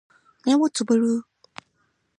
[0.47, 1.23] 目をつぶる